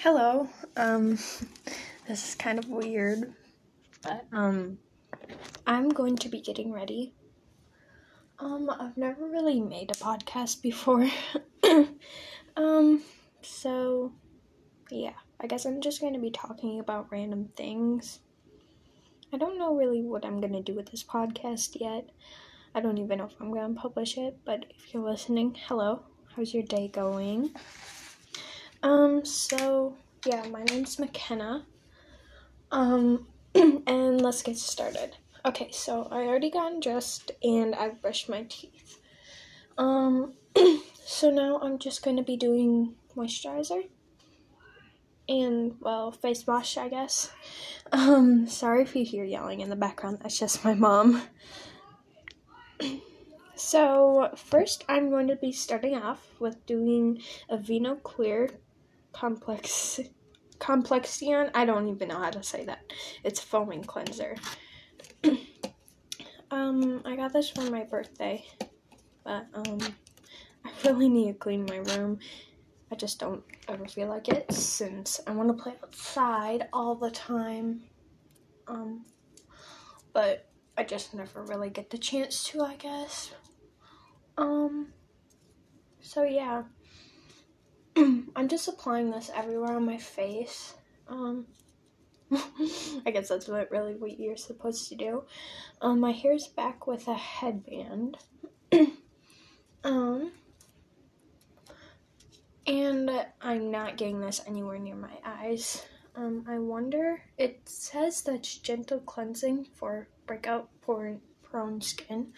Hello. 0.00 0.48
Um, 0.76 1.10
this 2.06 2.28
is 2.28 2.34
kind 2.36 2.60
of 2.60 2.68
weird, 2.68 3.34
but 4.00 4.26
um, 4.32 4.78
I'm 5.66 5.88
going 5.88 6.14
to 6.18 6.28
be 6.28 6.40
getting 6.40 6.70
ready. 6.70 7.14
Um, 8.38 8.70
I've 8.70 8.96
never 8.96 9.26
really 9.26 9.60
made 9.60 9.90
a 9.90 9.94
podcast 9.94 10.62
before. 10.62 11.10
um, 12.56 13.02
so 13.42 14.12
yeah, 14.88 15.14
I 15.40 15.48
guess 15.48 15.66
I'm 15.66 15.80
just 15.80 16.00
going 16.00 16.14
to 16.14 16.20
be 16.20 16.30
talking 16.30 16.78
about 16.78 17.10
random 17.10 17.48
things. 17.56 18.20
I 19.32 19.36
don't 19.36 19.58
know 19.58 19.74
really 19.74 20.02
what 20.02 20.24
I'm 20.24 20.40
going 20.40 20.52
to 20.52 20.62
do 20.62 20.74
with 20.74 20.92
this 20.92 21.02
podcast 21.02 21.76
yet. 21.80 22.08
I 22.72 22.80
don't 22.80 22.98
even 22.98 23.18
know 23.18 23.24
if 23.24 23.34
I'm 23.40 23.52
going 23.52 23.74
to 23.74 23.80
publish 23.80 24.16
it, 24.16 24.38
but 24.44 24.64
if 24.70 24.94
you're 24.94 25.02
listening, 25.02 25.56
hello. 25.66 26.04
How's 26.36 26.54
your 26.54 26.62
day 26.62 26.86
going? 26.86 27.50
Um, 28.82 29.24
so 29.24 29.96
yeah, 30.24 30.46
my 30.48 30.62
name's 30.64 30.98
McKenna. 30.98 31.64
Um, 32.70 33.26
and 33.54 34.20
let's 34.20 34.42
get 34.42 34.56
started. 34.56 35.16
Okay, 35.44 35.70
so 35.70 36.08
I 36.10 36.22
already 36.22 36.50
got 36.50 36.80
dressed 36.80 37.30
and 37.42 37.74
I've 37.74 38.02
brushed 38.02 38.28
my 38.28 38.44
teeth. 38.48 39.00
Um, 39.76 40.34
so 41.06 41.30
now 41.30 41.58
I'm 41.62 41.78
just 41.78 42.04
going 42.04 42.16
to 42.16 42.22
be 42.22 42.36
doing 42.36 42.94
moisturizer 43.16 43.84
and 45.28 45.74
well, 45.80 46.10
face 46.10 46.46
wash, 46.46 46.76
I 46.76 46.88
guess. 46.88 47.30
Um, 47.92 48.46
sorry 48.46 48.82
if 48.82 48.94
you 48.96 49.04
hear 49.04 49.24
yelling 49.24 49.60
in 49.60 49.70
the 49.70 49.76
background. 49.76 50.18
That's 50.22 50.38
just 50.38 50.64
my 50.64 50.74
mom. 50.74 51.22
So, 53.60 54.30
first, 54.36 54.84
I'm 54.88 55.10
going 55.10 55.26
to 55.26 55.34
be 55.34 55.50
starting 55.50 55.96
off 55.96 56.24
with 56.38 56.64
doing 56.64 57.20
Aveeno 57.50 58.00
Clear 58.00 58.50
Complex 59.12 60.00
Complexion. 60.58 61.50
I 61.54 61.64
don't 61.64 61.88
even 61.88 62.08
know 62.08 62.18
how 62.18 62.30
to 62.30 62.42
say 62.42 62.64
that. 62.64 62.80
It's 63.22 63.40
foaming 63.40 63.84
cleanser. 63.84 64.34
um, 66.50 67.02
I 67.04 67.16
got 67.16 67.32
this 67.32 67.48
for 67.48 67.62
my 67.70 67.84
birthday, 67.84 68.44
but 69.24 69.46
um, 69.54 69.78
I 70.64 70.70
really 70.84 71.08
need 71.08 71.32
to 71.32 71.38
clean 71.38 71.64
my 71.64 71.76
room. 71.76 72.18
I 72.90 72.96
just 72.96 73.20
don't 73.20 73.44
ever 73.68 73.86
feel 73.86 74.08
like 74.08 74.28
it 74.28 74.50
since 74.52 75.20
I 75.26 75.32
want 75.32 75.56
to 75.56 75.62
play 75.62 75.74
outside 75.82 76.68
all 76.72 76.94
the 76.94 77.10
time. 77.10 77.82
Um, 78.66 79.04
but 80.12 80.48
I 80.76 80.84
just 80.84 81.14
never 81.14 81.42
really 81.44 81.70
get 81.70 81.90
the 81.90 81.98
chance 81.98 82.44
to, 82.44 82.62
I 82.62 82.76
guess. 82.76 83.32
Um, 84.36 84.88
so 86.00 86.24
yeah. 86.24 86.62
I'm 88.36 88.48
just 88.48 88.68
applying 88.68 89.10
this 89.10 89.30
everywhere 89.34 89.76
on 89.76 89.86
my 89.86 89.98
face. 89.98 90.74
Um, 91.08 91.46
I 93.06 93.10
guess 93.10 93.28
that's 93.28 93.48
what 93.48 93.70
really 93.70 93.94
what 93.94 94.18
you're 94.18 94.36
supposed 94.36 94.88
to 94.88 94.94
do. 94.94 95.24
Um, 95.80 96.00
my 96.00 96.12
hair's 96.12 96.46
back 96.46 96.86
with 96.86 97.08
a 97.08 97.14
headband. 97.14 98.18
um, 99.84 100.32
and 102.66 103.10
I'm 103.40 103.70
not 103.70 103.96
getting 103.96 104.20
this 104.20 104.42
anywhere 104.46 104.78
near 104.78 104.96
my 104.96 105.16
eyes. 105.24 105.84
Um, 106.14 106.44
I 106.48 106.58
wonder. 106.58 107.22
It 107.36 107.60
says 107.64 108.22
that 108.22 108.34
it's 108.34 108.58
gentle 108.58 109.00
cleansing 109.00 109.66
for 109.74 110.08
breakout 110.26 110.68
prone 110.82 111.80
skin, 111.80 112.32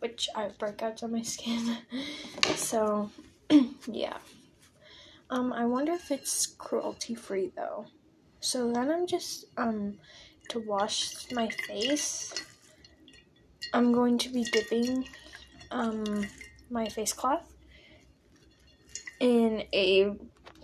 which 0.00 0.28
I 0.34 0.42
have 0.42 0.58
breakouts 0.58 1.02
on 1.02 1.12
my 1.12 1.22
skin. 1.22 1.78
so, 2.56 3.10
yeah. 3.86 4.18
Um, 5.28 5.52
I 5.52 5.64
wonder 5.64 5.92
if 5.92 6.10
it's 6.10 6.46
cruelty 6.46 7.14
free 7.14 7.52
though. 7.56 7.86
So 8.40 8.72
then 8.72 8.90
I'm 8.90 9.06
just 9.06 9.46
um 9.56 9.98
to 10.50 10.60
wash 10.60 11.30
my 11.32 11.48
face. 11.48 12.34
I'm 13.72 13.92
going 13.92 14.18
to 14.18 14.28
be 14.28 14.44
dipping 14.44 15.08
um 15.70 16.26
my 16.70 16.88
face 16.88 17.12
cloth 17.12 17.52
in 19.20 19.64
a 19.72 20.14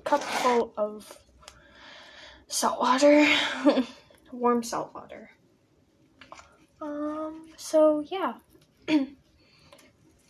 cup 0.05 0.23
full 0.23 0.73
of 0.77 1.19
salt 2.49 2.81
water, 2.81 3.27
warm 4.33 4.63
salt 4.63 4.95
water. 4.95 5.31
Um, 6.81 7.49
so 7.57 8.05
yeah. 8.07 8.35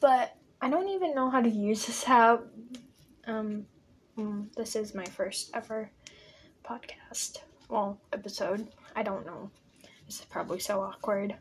but 0.00 0.36
I 0.60 0.70
don't 0.70 0.88
even 0.88 1.14
know 1.14 1.30
how 1.30 1.40
to 1.40 1.48
use 1.48 1.86
this 1.86 2.06
app. 2.08 2.42
Um, 3.26 3.66
Mm, 4.18 4.54
this 4.54 4.76
is 4.76 4.94
my 4.94 5.06
first 5.06 5.50
ever 5.54 5.90
podcast. 6.64 7.38
Well, 7.68 7.98
episode. 8.12 8.68
I 8.94 9.02
don't 9.02 9.24
know. 9.24 9.50
This 10.06 10.20
is 10.20 10.26
probably 10.26 10.60
so 10.60 10.82
awkward. 10.82 11.34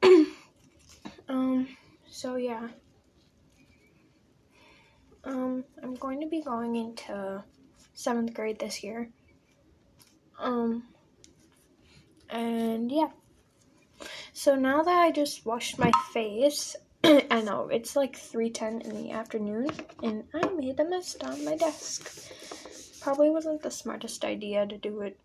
um, 1.28 1.66
so 2.08 2.36
yeah. 2.36 2.68
Um, 5.24 5.64
I'm 5.82 5.94
going 5.94 6.20
to 6.20 6.28
be 6.28 6.40
going 6.40 6.76
into 6.76 7.42
seventh 7.94 8.32
grade 8.32 8.60
this 8.60 8.84
year. 8.84 9.10
Um, 10.38 10.84
and 12.28 12.92
yeah. 12.92 13.08
So 14.32 14.54
now 14.54 14.82
that 14.82 14.98
I 14.98 15.10
just 15.10 15.44
washed 15.44 15.80
my 15.80 15.90
face, 16.12 16.76
I 17.30 17.40
know 17.40 17.68
it's 17.68 17.96
like 17.96 18.16
3:10 18.16 18.82
in 18.82 19.02
the 19.02 19.12
afternoon 19.12 19.70
and 20.02 20.24
I 20.34 20.46
made 20.50 20.78
a 20.78 20.84
mess 20.84 21.16
on 21.22 21.44
my 21.44 21.56
desk. 21.56 22.30
Probably 23.00 23.30
wasn't 23.30 23.62
the 23.62 23.70
smartest 23.70 24.24
idea 24.24 24.66
to 24.66 24.76
do 24.76 25.00
it 25.00 25.18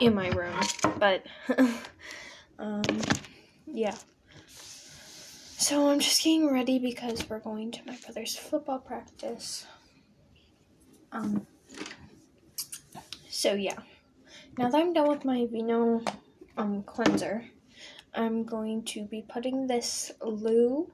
in 0.00 0.14
my 0.14 0.28
room, 0.28 0.54
but 0.98 1.24
um 2.58 2.82
yeah. 3.66 3.94
So 5.56 5.88
I'm 5.88 6.00
just 6.00 6.22
getting 6.22 6.52
ready 6.52 6.78
because 6.78 7.28
we're 7.28 7.40
going 7.40 7.72
to 7.72 7.80
my 7.86 7.96
brother's 8.04 8.36
football 8.36 8.78
practice. 8.78 9.66
Um 11.12 11.46
so 13.30 13.54
yeah. 13.54 13.78
Now 14.58 14.68
that 14.68 14.78
I'm 14.78 14.92
done 14.92 15.08
with 15.08 15.24
my 15.24 15.46
Aveeno 15.46 16.06
um 16.58 16.82
cleanser, 16.82 17.44
I'm 18.18 18.42
going 18.42 18.82
to 18.86 19.04
be 19.04 19.24
putting 19.28 19.68
this 19.68 20.10
Lou 20.20 20.90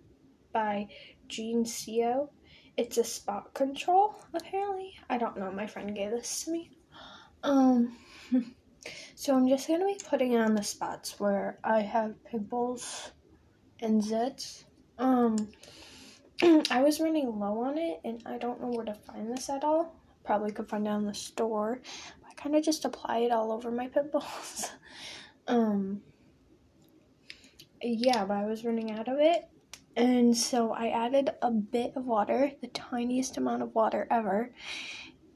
by 0.52 0.88
Geneseo. 1.26 2.28
It's 2.76 2.98
a 2.98 3.04
spot 3.04 3.54
control, 3.54 4.14
apparently. 4.34 4.92
I 5.08 5.16
don't 5.16 5.38
know, 5.38 5.50
my 5.50 5.66
friend 5.66 5.96
gave 5.96 6.10
this 6.10 6.44
to 6.44 6.50
me. 6.50 6.70
Um, 7.42 7.96
so 9.14 9.34
I'm 9.34 9.48
just 9.48 9.66
gonna 9.66 9.86
be 9.86 9.98
putting 10.06 10.32
it 10.32 10.40
on 10.40 10.54
the 10.54 10.62
spots 10.62 11.18
where 11.18 11.58
I 11.64 11.80
have 11.80 12.22
pimples 12.26 13.12
and 13.80 14.02
zits. 14.02 14.64
Um, 14.98 15.48
I 16.70 16.82
was 16.82 17.00
running 17.00 17.40
low 17.40 17.62
on 17.64 17.78
it 17.78 18.00
and 18.04 18.22
I 18.26 18.36
don't 18.36 18.60
know 18.60 18.68
where 18.68 18.84
to 18.84 18.94
find 18.94 19.32
this 19.32 19.48
at 19.48 19.64
all. 19.64 19.96
Probably 20.24 20.52
could 20.52 20.68
find 20.68 20.86
it 20.86 20.90
in 20.90 21.06
the 21.06 21.14
store. 21.14 21.80
I 22.28 22.34
kind 22.34 22.54
of 22.54 22.62
just 22.62 22.84
apply 22.84 23.20
it 23.20 23.32
all 23.32 23.50
over 23.50 23.70
my 23.70 23.88
pimples. 23.88 24.72
um, 25.48 26.02
yeah, 27.84 28.24
but 28.24 28.36
I 28.36 28.44
was 28.44 28.64
running 28.64 28.90
out 28.90 29.08
of 29.08 29.18
it. 29.18 29.48
And 29.96 30.36
so 30.36 30.72
I 30.72 30.88
added 30.88 31.30
a 31.40 31.50
bit 31.50 31.92
of 31.94 32.04
water, 32.04 32.50
the 32.60 32.66
tiniest 32.68 33.36
amount 33.36 33.62
of 33.62 33.74
water 33.74 34.08
ever. 34.10 34.50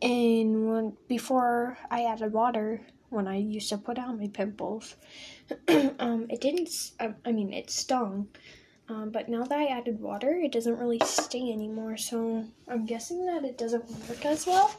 And 0.02 0.70
when 0.70 0.96
before 1.08 1.78
I 1.90 2.04
added 2.04 2.32
water, 2.32 2.80
when 3.10 3.28
I 3.28 3.36
used 3.36 3.68
to 3.70 3.78
put 3.78 3.98
out 3.98 4.18
my 4.18 4.28
pimples, 4.28 4.96
um, 5.98 6.26
it 6.28 6.40
didn't. 6.40 6.70
I 7.00 7.32
mean, 7.32 7.52
it 7.52 7.70
stung. 7.70 8.28
Um, 8.88 9.10
but 9.10 9.28
now 9.28 9.44
that 9.44 9.58
I 9.58 9.66
added 9.66 10.00
water, 10.00 10.30
it 10.30 10.52
doesn't 10.52 10.78
really 10.78 11.00
sting 11.04 11.52
anymore. 11.52 11.96
So 11.96 12.44
I'm 12.66 12.86
guessing 12.86 13.26
that 13.26 13.44
it 13.44 13.58
doesn't 13.58 13.84
work 14.08 14.24
as 14.24 14.46
well. 14.46 14.74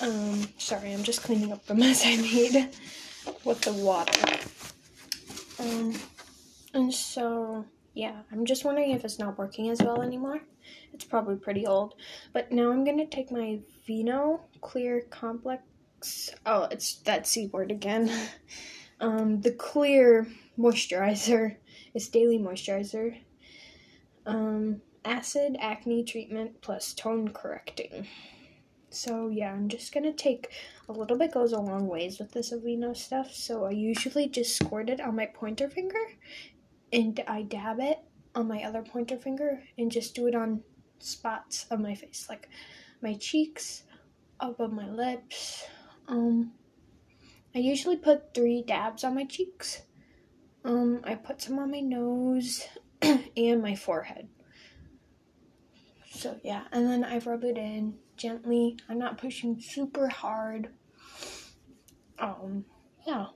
Um, 0.00 0.48
sorry, 0.58 0.92
I'm 0.92 1.02
just 1.02 1.22
cleaning 1.22 1.52
up 1.52 1.64
the 1.66 1.74
mess 1.76 2.04
I 2.04 2.16
made 2.16 2.70
with 3.44 3.60
the 3.60 3.72
water. 3.72 4.38
Um, 5.60 5.94
and 6.74 6.92
so, 6.92 7.64
yeah, 7.94 8.22
I'm 8.30 8.44
just 8.46 8.64
wondering 8.64 8.92
if 8.92 9.04
it's 9.04 9.18
not 9.18 9.38
working 9.38 9.70
as 9.70 9.80
well 9.80 10.02
anymore. 10.02 10.40
It's 10.92 11.04
probably 11.04 11.36
pretty 11.36 11.66
old. 11.66 11.94
But 12.32 12.52
now 12.52 12.70
I'm 12.70 12.84
going 12.84 12.98
to 12.98 13.06
take 13.06 13.30
my 13.30 13.60
Vino 13.86 14.40
Clear 14.60 15.02
Complex. 15.10 16.30
Oh, 16.46 16.64
it's 16.70 16.96
that 17.02 17.26
C 17.26 17.46
word 17.46 17.70
again. 17.70 18.10
um, 19.00 19.40
the 19.40 19.52
clear 19.52 20.26
moisturizer. 20.58 21.56
It's 21.94 22.08
daily 22.08 22.38
moisturizer. 22.38 23.18
Um, 24.24 24.80
acid 25.04 25.56
acne 25.60 26.04
treatment 26.04 26.60
plus 26.60 26.94
tone 26.94 27.28
correcting. 27.28 28.06
So 28.90 29.28
yeah, 29.28 29.52
I'm 29.52 29.68
just 29.68 29.92
gonna 29.92 30.12
take 30.12 30.52
a 30.88 30.92
little 30.92 31.16
bit 31.16 31.32
goes 31.32 31.52
a 31.52 31.58
long 31.58 31.88
ways 31.88 32.18
with 32.18 32.32
this 32.32 32.52
Aveeno 32.52 32.96
stuff. 32.96 33.32
So 33.32 33.64
I 33.64 33.70
usually 33.70 34.28
just 34.28 34.56
squirt 34.56 34.90
it 34.90 35.00
on 35.00 35.16
my 35.16 35.26
pointer 35.26 35.68
finger 35.68 35.98
and 36.92 37.22
I 37.26 37.42
dab 37.42 37.80
it 37.80 37.98
on 38.34 38.48
my 38.48 38.62
other 38.62 38.82
pointer 38.82 39.16
finger 39.16 39.62
and 39.78 39.90
just 39.90 40.14
do 40.14 40.26
it 40.26 40.34
on 40.34 40.62
spots 40.98 41.66
of 41.70 41.80
my 41.80 41.94
face, 41.94 42.26
like 42.28 42.48
my 43.00 43.14
cheeks, 43.14 43.84
above 44.40 44.72
my 44.72 44.88
lips. 44.88 45.64
Um, 46.08 46.52
I 47.54 47.58
usually 47.58 47.96
put 47.96 48.34
three 48.34 48.62
dabs 48.62 49.04
on 49.04 49.14
my 49.14 49.24
cheeks. 49.24 49.82
Um, 50.64 51.00
I 51.04 51.14
put 51.14 51.40
some 51.42 51.58
on 51.58 51.70
my 51.70 51.80
nose 51.80 52.66
and 53.36 53.62
my 53.62 53.74
forehead. 53.74 54.28
So 56.10 56.38
yeah, 56.44 56.64
and 56.72 56.88
then 56.88 57.04
I 57.04 57.18
rub 57.18 57.42
it 57.44 57.56
in 57.56 57.94
gently. 58.16 58.76
I'm 58.88 58.98
not 58.98 59.18
pushing 59.18 59.60
super 59.60 60.08
hard. 60.08 60.68
Um, 62.18 62.64
yeah. 63.06 63.26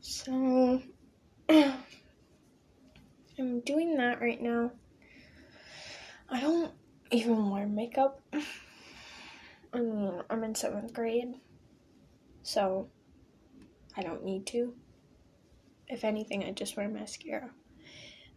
So 0.00 0.80
I'm 3.38 3.60
doing 3.60 3.96
that 3.96 4.20
right 4.20 4.40
now. 4.40 4.72
I 6.30 6.40
don't 6.40 6.72
even 7.10 7.50
wear 7.50 7.66
makeup. 7.66 8.20
I 8.32 9.78
mean, 9.78 10.22
I'm 10.30 10.44
in 10.44 10.54
seventh 10.54 10.92
grade, 10.92 11.34
so 12.42 12.88
I 13.96 14.02
don't 14.02 14.24
need 14.24 14.46
to. 14.48 14.74
If 15.88 16.04
anything, 16.04 16.44
I 16.44 16.52
just 16.52 16.76
wear 16.76 16.88
mascara. 16.88 17.50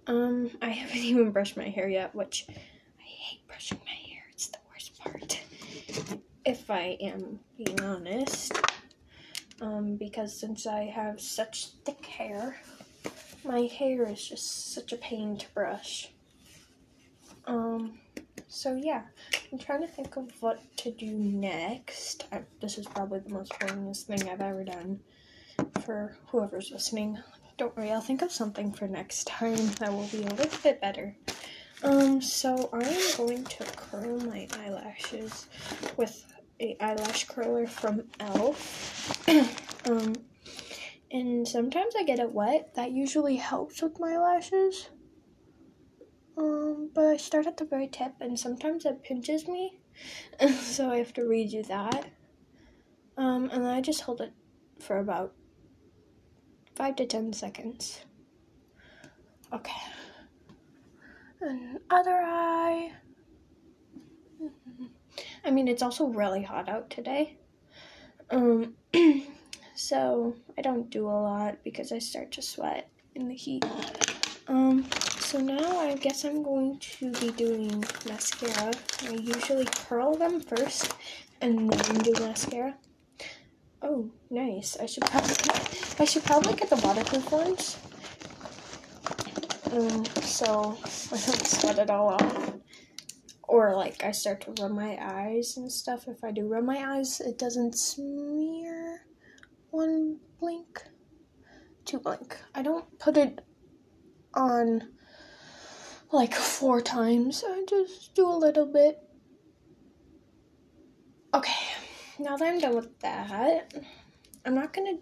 Um, 0.07 0.51
I 0.61 0.69
haven't 0.69 0.97
even 1.03 1.31
brushed 1.31 1.57
my 1.57 1.69
hair 1.69 1.87
yet, 1.87 2.13
which 2.13 2.45
I 2.49 3.03
hate 3.03 3.47
brushing 3.47 3.79
my 3.85 3.91
hair. 3.91 4.23
It's 4.31 4.47
the 4.47 4.57
worst 4.69 4.99
part. 4.99 5.39
If 6.45 6.69
I 6.69 6.97
am 7.01 7.39
being 7.57 7.79
honest, 7.81 8.53
um, 9.61 9.95
because 9.95 10.37
since 10.37 10.65
I 10.67 10.83
have 10.85 11.19
such 11.19 11.69
thick 11.83 12.05
hair, 12.05 12.57
my 13.47 13.61
hair 13.61 14.03
is 14.03 14.27
just 14.27 14.73
such 14.73 14.91
a 14.91 14.97
pain 14.97 15.37
to 15.37 15.47
brush. 15.53 16.09
Um, 17.45 17.99
so 18.47 18.75
yeah, 18.75 19.03
I'm 19.51 19.57
trying 19.57 19.81
to 19.81 19.87
think 19.87 20.17
of 20.17 20.29
what 20.41 20.59
to 20.77 20.91
do 20.91 21.11
next. 21.11 22.25
I, 22.31 22.41
this 22.61 22.77
is 22.77 22.85
probably 22.85 23.19
the 23.19 23.29
most 23.29 23.53
boringest 23.53 24.03
thing 24.03 24.29
I've 24.29 24.41
ever 24.41 24.63
done 24.63 24.99
for 25.85 26.17
whoever's 26.27 26.71
listening. 26.71 27.17
Don't 27.57 27.75
worry, 27.75 27.91
I'll 27.91 28.01
think 28.01 28.21
of 28.21 28.31
something 28.31 28.71
for 28.71 28.87
next 28.87 29.27
time 29.27 29.67
that 29.79 29.91
will 29.91 30.07
be 30.07 30.23
a 30.23 30.29
little 30.29 30.59
bit 30.61 30.81
better. 30.81 31.15
Um, 31.83 32.21
so 32.21 32.69
I 32.73 32.83
am 32.83 33.17
going 33.17 33.43
to 33.45 33.63
curl 33.63 34.19
my 34.21 34.47
eyelashes 34.59 35.47
with 35.95 36.25
a 36.59 36.75
eyelash 36.81 37.25
curler 37.25 37.67
from 37.67 38.01
e.l.f. 38.01 39.27
um, 39.89 40.13
and 41.11 41.47
sometimes 41.47 41.93
I 41.97 42.03
get 42.03 42.19
it 42.19 42.31
wet. 42.31 42.73
That 42.75 42.91
usually 42.91 43.37
helps 43.37 43.81
with 43.81 43.99
my 43.99 44.17
lashes. 44.17 44.89
Um, 46.37 46.89
but 46.93 47.07
I 47.07 47.17
start 47.17 47.47
at 47.47 47.57
the 47.57 47.65
very 47.65 47.87
tip, 47.87 48.13
and 48.19 48.39
sometimes 48.39 48.85
it 48.85 49.03
pinches 49.03 49.47
me, 49.47 49.79
so 50.59 50.91
I 50.91 50.97
have 50.97 51.13
to 51.13 51.21
redo 51.21 51.65
that. 51.67 52.05
Um, 53.17 53.49
and 53.51 53.63
then 53.63 53.73
I 53.73 53.81
just 53.81 54.01
hold 54.01 54.21
it 54.21 54.33
for 54.79 54.99
about 54.99 55.33
five 56.75 56.95
to 56.97 57.05
ten 57.05 57.33
seconds. 57.33 58.01
Okay. 59.51 59.71
And 61.41 61.79
other 61.89 62.19
eye. 62.23 62.91
I 65.45 65.51
mean, 65.51 65.67
it's 65.67 65.81
also 65.81 66.07
really 66.07 66.43
hot 66.43 66.69
out 66.69 66.89
today. 66.91 67.37
Um, 68.29 68.75
so 69.77 70.35
I 70.57 70.63
don't 70.63 70.89
do 70.89 71.05
a 71.05 71.21
lot 71.21 71.57
because 71.63 71.91
I 71.91 71.99
start 71.99 72.31
to 72.31 72.41
sweat 72.41 72.89
in 73.13 73.27
the 73.27 73.35
heat. 73.35 73.63
Um, 74.47 74.89
so 75.19 75.39
now 75.39 75.77
I 75.77 75.93
guess 75.93 76.25
I'm 76.25 76.41
going 76.41 76.79
to 76.79 77.11
be 77.11 77.29
doing 77.29 77.83
mascara. 78.07 78.73
I 79.03 79.11
usually 79.11 79.65
curl 79.65 80.15
them 80.15 80.41
first 80.41 80.93
and 81.41 81.71
then 81.71 81.97
do 81.99 82.11
mascara. 82.13 82.75
Oh, 83.83 84.09
nice. 84.31 84.77
I 84.81 84.87
should 84.87 85.05
probably 85.05 85.35
I 85.99 86.05
should 86.05 86.23
probably 86.23 86.55
get 86.55 86.71
the 86.71 86.77
waterproof 86.77 87.31
ones. 87.31 87.77
Um, 89.71 90.05
so 90.23 90.75
I 90.85 91.21
don't 91.21 91.45
sweat 91.45 91.77
it 91.77 91.91
all 91.91 92.09
off. 92.09 92.53
Or 93.43 93.75
like 93.75 94.03
I 94.03 94.11
start 94.11 94.41
to 94.41 94.59
rub 94.59 94.71
my 94.71 94.97
eyes 94.99 95.55
and 95.55 95.71
stuff. 95.71 96.07
If 96.07 96.23
I 96.23 96.31
do 96.31 96.47
rub 96.47 96.63
my 96.63 96.97
eyes, 96.97 97.21
it 97.21 97.37
doesn't 97.37 97.77
smear 97.77 99.06
one 99.77 100.17
blink, 100.39 100.83
two 101.85 101.99
blink. 101.99 102.35
I 102.55 102.63
don't 102.63 102.97
put 102.97 103.15
it 103.15 103.41
on 104.33 104.89
like 106.11 106.33
four 106.33 106.81
times. 106.81 107.43
I 107.47 107.63
just 107.69 108.15
do 108.15 108.27
a 108.27 108.33
little 108.45 108.65
bit. 108.65 108.97
Okay, 111.31 111.63
now 112.17 112.35
that 112.37 112.47
I'm 112.47 112.59
done 112.59 112.75
with 112.75 112.99
that, 113.01 113.71
I'm 114.43 114.55
not 114.55 114.73
gonna. 114.73 114.97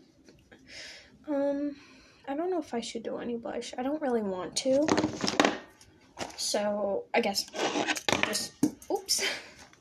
Um, 1.29 1.77
I 2.27 2.35
don't 2.35 2.51
know 2.51 2.59
if 2.59 2.73
I 2.73 2.81
should 2.81 3.03
do 3.03 3.19
any 3.19 3.37
blush. 3.37 3.73
I 3.77 3.81
don't 3.81 4.01
really 4.01 4.23
want 4.23 4.57
to. 4.57 4.85
So 6.35 7.05
I 7.13 7.21
guess 7.21 7.45
just. 8.27 8.51
Oops. 8.91 9.23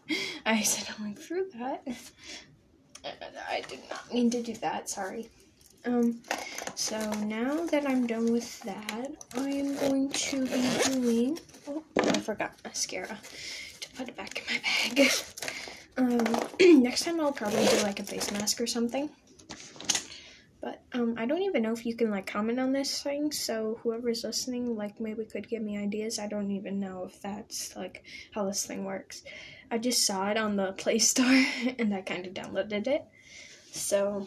I 0.47 0.53
accidentally 0.53 1.15
threw 1.15 1.51
that. 1.59 1.83
I 3.05 3.63
did 3.69 3.81
not 3.91 4.13
mean 4.13 4.31
to 4.31 4.43
do 4.43 4.55
that. 4.55 4.89
Sorry. 4.89 5.29
Um, 5.85 6.21
so 6.75 6.99
now 7.25 7.67
that 7.67 7.87
I'm 7.87 8.07
done 8.07 8.33
with 8.33 8.61
that, 8.63 9.11
I 9.37 9.49
am 9.49 9.77
going 9.77 10.11
to 10.11 10.47
be 10.47 10.93
doing. 10.93 11.39
Oh, 11.69 11.83
I 11.99 12.19
forgot 12.21 12.53
mascara 12.65 13.19
to 13.81 13.91
put 13.91 14.09
it 14.09 14.17
back 14.17 14.39
in 14.39 14.45
my 14.57 14.95
bag. 14.95 15.11
Um, 15.97 16.19
next 16.83 17.05
time 17.05 17.21
I'll 17.21 17.31
probably 17.31 17.65
do 17.67 17.77
like 17.85 18.01
a 18.01 18.03
face 18.03 18.33
mask 18.33 18.61
or 18.61 18.67
something. 18.67 19.11
But 20.61 20.83
um, 20.93 21.15
I 21.19 21.27
don't 21.27 21.43
even 21.43 21.63
know 21.63 21.73
if 21.73 21.85
you 21.87 21.95
can 21.95 22.11
like 22.11 22.27
comment 22.27 22.59
on 22.59 22.73
this 22.73 23.03
thing. 23.03 23.31
So 23.31 23.79
whoever's 23.83 24.25
listening, 24.25 24.77
like 24.77 24.99
maybe 24.99 25.25
could 25.25 25.49
give 25.49 25.63
me 25.63 25.79
ideas. 25.79 26.19
I 26.19 26.27
don't 26.27 26.51
even 26.51 26.81
know 26.81 27.05
if 27.05 27.21
that's 27.23 27.77
like 27.77 28.03
how 28.33 28.47
this 28.47 28.67
thing 28.67 28.85
works. 28.85 29.23
I 29.71 29.79
just 29.79 30.07
saw 30.07 30.31
it 30.31 30.37
on 30.37 30.57
the 30.57 30.73
Play 30.73 30.99
Store 31.11 31.45
and 31.79 31.95
I 31.95 32.03
kind 32.03 32.27
of 32.27 32.35
downloaded 32.35 32.87
it. 32.87 33.05
So 33.73 34.27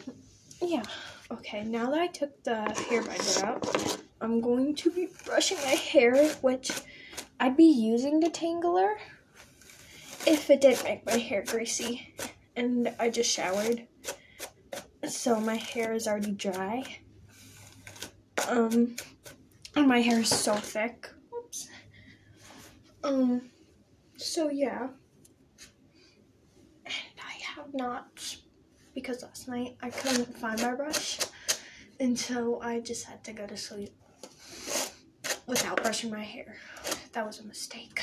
yeah. 0.62 0.82
Okay, 1.30 1.62
now 1.62 1.90
that 1.90 2.00
I 2.00 2.06
took 2.06 2.42
the 2.42 2.70
hair 2.88 3.02
binder 3.02 3.44
out, 3.44 3.98
I'm 4.20 4.40
going 4.40 4.74
to 4.76 4.90
be 4.90 5.08
brushing 5.26 5.58
my 5.58 5.74
hair, 5.74 6.28
which 6.40 6.70
I'd 7.38 7.56
be 7.56 7.64
using 7.64 8.20
the 8.20 8.28
detangler 8.28 8.94
if 10.26 10.48
it 10.48 10.62
didn't 10.62 10.84
make 10.84 11.04
my 11.04 11.18
hair 11.18 11.44
greasy. 11.46 12.14
And 12.56 12.94
I 12.98 13.10
just 13.10 13.30
showered, 13.30 13.86
so 15.06 15.38
my 15.38 15.56
hair 15.56 15.92
is 15.92 16.08
already 16.08 16.32
dry. 16.32 16.98
Um, 18.48 18.96
and 19.76 19.86
my 19.86 20.00
hair 20.00 20.20
is 20.20 20.30
so 20.30 20.54
thick. 20.54 21.08
Oops. 21.36 21.68
Um, 23.04 23.50
so 24.16 24.48
yeah. 24.50 24.88
Not 27.72 28.36
because 28.94 29.22
last 29.22 29.48
night 29.48 29.76
I 29.82 29.90
couldn't 29.90 30.36
find 30.38 30.60
my 30.60 30.74
brush 30.74 31.18
and 32.00 32.18
so 32.18 32.60
I 32.62 32.80
just 32.80 33.04
had 33.06 33.22
to 33.24 33.32
go 33.32 33.46
to 33.46 33.56
sleep 33.56 33.92
without 35.46 35.82
brushing 35.82 36.10
my 36.10 36.22
hair. 36.22 36.56
That 37.12 37.26
was 37.26 37.40
a 37.40 37.44
mistake. 37.44 38.00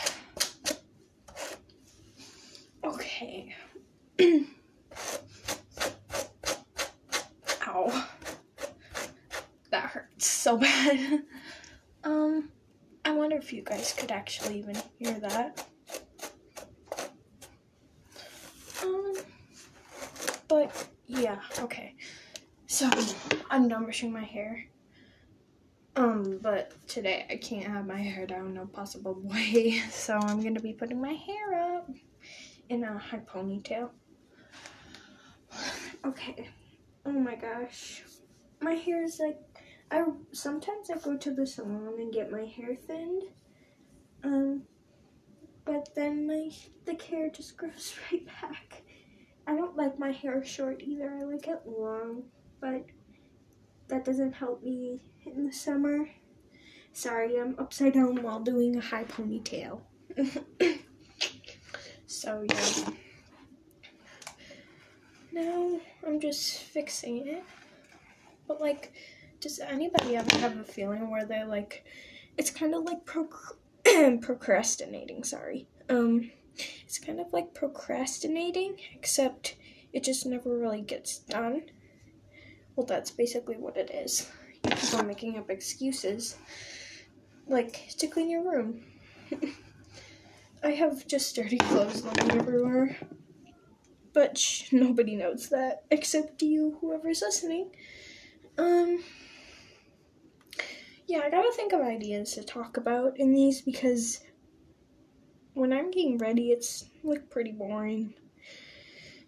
Okay. 2.84 3.56
Ow. 7.68 8.08
That 9.72 9.84
hurts 9.84 10.28
so 10.28 10.58
bad. 10.58 11.24
um, 12.04 12.50
I 13.04 13.12
wonder 13.12 13.38
if 13.38 13.54
you 13.54 13.62
guys 13.62 13.94
could 13.98 14.12
actually 14.12 14.60
even 14.60 14.76
hear 14.98 15.14
that. 15.14 15.68
But 20.48 20.88
yeah, 21.08 21.40
okay. 21.60 21.96
So 22.68 22.90
I'm 23.50 23.68
done 23.68 23.84
brushing 23.84 24.12
my 24.12 24.24
hair. 24.24 24.66
Um, 25.96 26.40
but 26.42 26.74
today 26.88 27.26
I 27.30 27.38
can't 27.38 27.66
have 27.66 27.86
my 27.86 28.02
hair 28.02 28.26
down 28.26 28.54
no 28.54 28.66
possible 28.66 29.18
way. 29.24 29.82
So 29.90 30.18
I'm 30.18 30.42
gonna 30.42 30.60
be 30.60 30.74
putting 30.74 31.00
my 31.02 31.14
hair 31.14 31.78
up 31.78 31.90
in 32.70 32.84
a 32.84 32.98
high 32.98 33.20
ponytail. 33.20 33.90
Okay. 36.06 36.50
Oh 37.04 37.12
my 37.12 37.36
gosh. 37.36 38.04
My 38.62 38.74
hair 38.74 39.04
is 39.04 39.20
like 39.20 39.40
I 39.90 40.04
sometimes 40.34 40.92
I 40.92 40.98
go 41.00 41.18
to 41.18 41.34
the 41.34 41.48
salon 41.48 41.96
and 41.98 42.14
get 42.14 42.32
my 42.32 42.46
hair 42.46 42.76
thinned. 42.76 43.24
Um 44.24 44.64
but 45.66 45.90
then 45.96 46.28
my 46.28 46.52
the 46.86 47.02
hair 47.04 47.30
just 47.32 47.58
grows 47.58 47.96
right 48.12 48.26
back. 48.26 48.84
I 49.48 49.56
don't 49.56 49.78
like 49.78 50.00
my 50.00 50.12
hair 50.12 50.44
short 50.44 50.82
either. 50.82 51.18
I 51.20 51.24
like 51.24 51.48
it 51.48 51.62
long, 51.66 52.24
but 52.60 52.86
that 53.88 54.06
doesn't 54.06 54.34
help 54.34 54.64
me 54.64 55.02
in 55.25 55.46
the 55.46 55.54
summer. 55.54 56.10
Sorry, 56.94 57.40
I'm 57.40 57.56
upside 57.60 57.94
down 57.94 58.24
while 58.24 58.40
doing 58.40 58.75
a 58.78 58.82
high 58.82 59.04
ponytail. 59.04 59.82
so 62.08 62.46
yeah. 62.50 62.90
now 65.32 65.80
I'm 66.06 66.20
just 66.20 66.64
fixing 66.64 67.28
it. 67.28 67.44
But 68.48 68.62
like, 68.62 68.94
does 69.42 69.60
anybody 69.60 70.16
ever 70.16 70.38
have 70.38 70.58
a 70.58 70.64
feeling 70.64 71.12
where 71.12 71.25
they're 71.25 71.46
like, 71.46 71.86
it's 72.38 72.50
kind 72.50 72.74
of 72.74 72.84
like 72.84 73.06
proc- 73.06 73.60
procrastinating? 74.22 75.24
Sorry. 75.24 75.68
Um, 75.90 76.32
it's 76.84 77.00
kind 77.00 77.20
of 77.20 77.32
like 77.34 77.54
procrastinating, 77.54 78.78
except 78.94 79.56
it 79.94 80.04
just 80.04 80.26
never 80.26 80.58
really 80.58 80.82
gets 80.82 81.20
done. 81.20 81.64
Well, 82.76 82.86
that's 82.86 83.12
basically 83.12 83.56
what 83.56 83.78
it 83.78 83.90
is. 83.92 84.30
You 84.64 84.72
keep 84.72 84.94
on 84.94 85.08
making 85.08 85.38
up 85.38 85.50
excuses, 85.50 86.36
like 87.48 87.88
to 87.98 88.08
clean 88.08 88.30
your 88.30 88.44
room. 88.44 88.84
I 90.64 90.72
have 90.72 91.08
just 91.08 91.36
dirty 91.36 91.58
clothes 91.58 92.04
lying 92.04 92.32
everywhere. 92.32 92.98
But 94.14 94.42
nobody 94.72 95.16
knows 95.16 95.50
that 95.50 95.84
except 95.92 96.42
you, 96.42 96.78
whoever's 96.82 97.22
listening. 97.22 97.70
Um, 98.58 99.04
yeah, 101.08 101.20
I 101.20 101.30
gotta 101.30 101.52
think 101.52 101.74
of 101.74 101.82
ideas 101.82 102.34
to 102.34 102.44
talk 102.44 102.78
about 102.78 103.20
in 103.20 103.34
these 103.34 103.62
because 103.62 104.22
when 105.56 105.72
I'm 105.74 105.90
getting 105.90 106.18
ready, 106.18 106.52
it's 106.52 106.86
like 107.04 107.30
pretty 107.30 107.52
boring. 107.52 108.14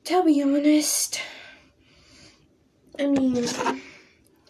To 0.03 0.23
be 0.23 0.43
honest, 0.43 1.21
I 2.99 3.07
mean, 3.07 3.37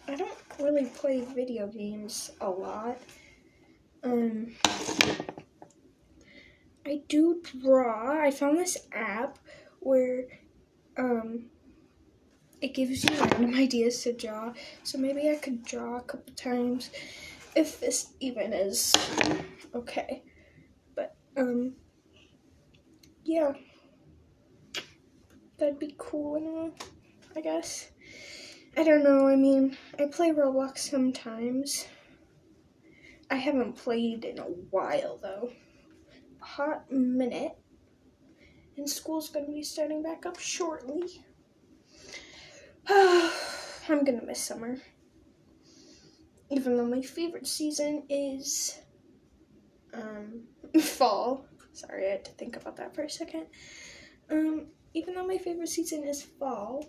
I 0.06 0.14
don't 0.14 0.38
really 0.60 0.86
play 0.86 1.22
video 1.22 1.66
games 1.68 2.30
a 2.40 2.50
lot. 2.50 2.98
Um, 4.02 4.54
I 6.84 7.02
do 7.08 7.42
draw. 7.60 8.20
I 8.22 8.30
found 8.30 8.58
this 8.58 8.76
app 8.92 9.38
where 9.80 10.26
um 10.96 11.46
it 12.60 12.74
gives 12.74 13.04
you 13.04 13.10
random 13.20 13.54
ideas 13.54 14.02
to 14.02 14.12
draw. 14.12 14.52
So 14.82 14.98
maybe 14.98 15.30
I 15.30 15.36
could 15.36 15.64
draw 15.64 15.98
a 15.98 16.02
couple 16.02 16.34
times 16.34 16.90
if 17.54 17.78
this 17.80 18.12
even 18.20 18.52
is 18.52 18.94
okay. 19.74 20.22
Um 21.38 21.74
yeah. 23.24 23.52
That'd 25.58 25.78
be 25.78 25.94
cool 25.96 26.72
I 27.36 27.40
guess. 27.40 27.90
I 28.76 28.82
don't 28.82 29.04
know, 29.04 29.28
I 29.28 29.36
mean, 29.36 29.76
I 29.98 30.06
play 30.06 30.30
Roblox 30.30 30.78
sometimes. 30.78 31.86
I 33.30 33.36
haven't 33.36 33.76
played 33.76 34.24
in 34.24 34.38
a 34.38 34.44
while 34.44 35.18
though. 35.18 35.52
Hot 36.40 36.90
minute 36.90 37.56
and 38.76 38.88
school's 38.88 39.28
gonna 39.28 39.46
be 39.46 39.62
starting 39.62 40.02
back 40.02 40.24
up 40.24 40.38
shortly. 40.38 41.24
I'm 42.88 44.04
gonna 44.04 44.24
miss 44.24 44.40
summer. 44.40 44.76
Even 46.50 46.76
though 46.76 46.86
my 46.86 47.02
favorite 47.02 47.46
season 47.46 48.04
is 48.08 48.78
um, 49.92 50.44
fall. 50.80 51.46
Sorry, 51.72 52.06
I 52.06 52.10
had 52.10 52.24
to 52.24 52.32
think 52.32 52.56
about 52.56 52.76
that 52.76 52.94
for 52.94 53.02
a 53.02 53.10
second. 53.10 53.46
Um, 54.30 54.66
even 54.94 55.14
though 55.14 55.26
my 55.26 55.38
favorite 55.38 55.68
season 55.68 56.04
is 56.04 56.22
fall, 56.22 56.86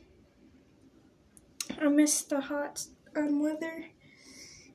I 1.79 1.87
miss 1.87 2.23
the 2.23 2.41
hot 2.41 2.83
um, 3.15 3.41
weather 3.41 3.85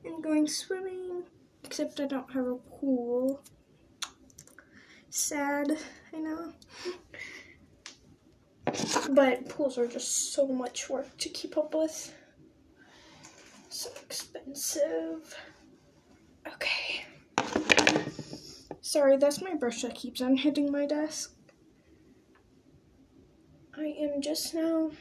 and 0.03 0.23
going 0.23 0.47
swimming. 0.47 1.23
Except 1.63 1.99
I 1.99 2.05
don't 2.05 2.31
have 2.31 2.45
a 2.45 2.55
pool. 2.55 3.41
Sad, 5.09 5.77
I 6.13 6.17
know. 6.17 6.53
But 9.11 9.49
pools 9.49 9.77
are 9.77 9.87
just 9.87 10.33
so 10.33 10.47
much 10.47 10.89
work 10.89 11.17
to 11.17 11.29
keep 11.29 11.57
up 11.57 11.73
with. 11.73 12.13
So 13.69 13.89
expensive. 14.03 15.35
Okay. 16.47 17.05
Sorry, 18.95 19.17
that's 19.17 19.41
my 19.41 19.53
brush 19.53 19.81
that 19.81 19.93
keeps 19.93 20.21
on 20.21 20.37
hitting 20.37 20.71
my 20.71 20.85
desk. 20.85 21.33
I 23.77 23.87
am 23.87 24.21
just 24.21 24.53
now. 24.53 24.91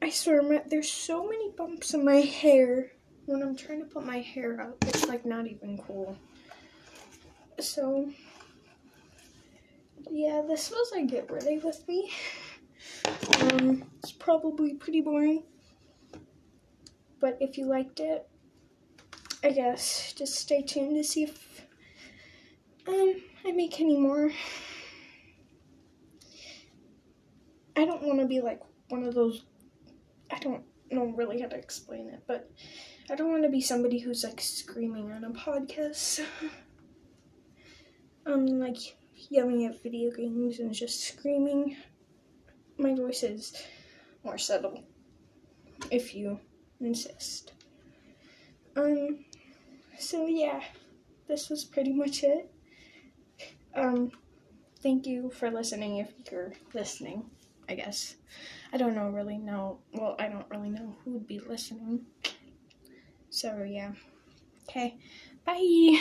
I 0.00 0.08
swear, 0.08 0.40
my, 0.40 0.62
there's 0.66 0.90
so 0.90 1.28
many 1.28 1.50
bumps 1.50 1.92
in 1.92 2.02
my 2.02 2.22
hair 2.22 2.92
when 3.26 3.42
I'm 3.42 3.56
trying 3.56 3.80
to 3.80 3.84
put 3.84 4.06
my 4.06 4.20
hair 4.20 4.58
up. 4.58 4.82
It's 4.86 5.06
like 5.06 5.26
not 5.26 5.48
even 5.48 5.76
cool. 5.86 6.16
So, 7.58 8.10
yeah, 10.10 10.40
this 10.48 10.70
was 10.70 10.92
a 10.92 11.04
get 11.04 11.30
ready 11.30 11.58
with 11.58 11.86
me. 11.86 12.10
Um, 13.38 13.84
it's 14.02 14.12
probably 14.12 14.72
pretty 14.76 15.02
boring. 15.02 15.42
But 17.20 17.36
if 17.38 17.58
you 17.58 17.66
liked 17.66 18.00
it, 18.00 18.26
I 19.44 19.50
guess 19.50 20.14
just 20.14 20.36
stay 20.36 20.62
tuned 20.62 20.96
to 20.96 21.04
see 21.04 21.24
if 21.24 21.49
um 22.90 23.14
I 23.46 23.52
make 23.52 23.80
any 23.80 23.96
more. 23.96 24.32
I 27.76 27.84
don't 27.84 28.02
want 28.02 28.20
to 28.20 28.26
be 28.26 28.40
like 28.40 28.60
one 28.88 29.04
of 29.04 29.14
those 29.14 29.44
I 30.30 30.38
don't 30.38 30.62
know 30.90 31.06
really 31.06 31.40
how 31.40 31.48
to 31.48 31.56
explain 31.56 32.08
it, 32.08 32.22
but 32.26 32.50
I 33.10 33.14
don't 33.14 33.30
want 33.30 33.44
to 33.44 33.48
be 33.48 33.60
somebody 33.60 33.98
who's 33.98 34.24
like 34.24 34.40
screaming 34.40 35.10
on 35.12 35.24
a 35.24 35.30
podcast. 35.30 36.24
um 38.26 38.46
like 38.46 38.78
yelling 39.28 39.66
at 39.66 39.82
video 39.82 40.10
games 40.10 40.58
and 40.58 40.72
just 40.72 41.00
screaming. 41.00 41.76
My 42.78 42.94
voice 42.94 43.22
is 43.22 43.54
more 44.24 44.38
subtle, 44.38 44.82
if 45.90 46.14
you 46.14 46.40
insist. 46.80 47.52
Um, 48.76 49.24
so 49.98 50.26
yeah, 50.26 50.62
this 51.28 51.50
was 51.50 51.64
pretty 51.64 51.92
much 51.92 52.22
it. 52.22 52.50
Um, 53.74 54.10
thank 54.82 55.06
you 55.06 55.30
for 55.30 55.50
listening 55.50 55.98
if 55.98 56.12
you're 56.30 56.52
listening, 56.74 57.24
I 57.68 57.74
guess. 57.74 58.16
I 58.72 58.76
don't 58.76 58.94
know 58.94 59.08
really 59.08 59.38
know, 59.38 59.78
well, 59.92 60.16
I 60.18 60.28
don't 60.28 60.48
really 60.50 60.70
know 60.70 60.96
who 61.04 61.12
would 61.12 61.26
be 61.26 61.40
listening. 61.40 62.06
So 63.30 63.62
yeah. 63.62 63.92
Okay, 64.68 64.96
bye! 65.44 66.00